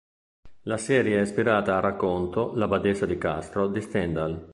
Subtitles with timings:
[0.63, 4.49] La serie è ispirata al racconto "La badessa di Castro" di Stendhal.